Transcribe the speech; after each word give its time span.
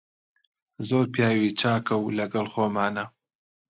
زۆر 0.89 1.05
پیاوی 1.13 1.49
چاکە 1.59 1.95
و 1.99 2.05
لەگەڵ 2.19 2.45
خۆمانە. 2.53 3.05